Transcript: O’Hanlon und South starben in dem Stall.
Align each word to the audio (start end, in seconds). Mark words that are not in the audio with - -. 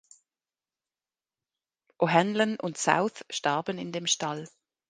O’Hanlon 1.99 2.59
und 2.59 2.79
South 2.79 3.23
starben 3.29 3.77
in 3.77 3.91
dem 3.91 4.07
Stall. 4.07 4.47